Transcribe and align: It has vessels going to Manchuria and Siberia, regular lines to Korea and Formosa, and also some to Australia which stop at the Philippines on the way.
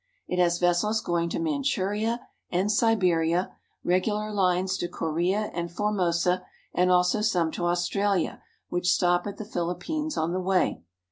It 0.27 0.39
has 0.39 0.57
vessels 0.57 0.99
going 0.99 1.29
to 1.29 1.37
Manchuria 1.39 2.21
and 2.49 2.71
Siberia, 2.71 3.55
regular 3.83 4.31
lines 4.33 4.75
to 4.79 4.87
Korea 4.87 5.51
and 5.53 5.71
Formosa, 5.71 6.43
and 6.73 6.89
also 6.89 7.21
some 7.21 7.51
to 7.51 7.67
Australia 7.67 8.41
which 8.69 8.91
stop 8.91 9.27
at 9.27 9.37
the 9.37 9.45
Philippines 9.45 10.17
on 10.17 10.33
the 10.33 10.41
way. 10.41 10.81